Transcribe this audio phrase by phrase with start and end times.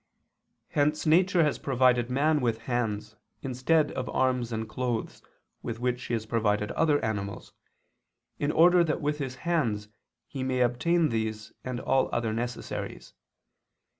[0.69, 5.21] Hence nature has provided man with hands instead of arms and clothes,
[5.61, 7.53] with which she has provided other animals,
[8.39, 9.89] in order that with his hands
[10.25, 13.13] he may obtain these and all other necessaries.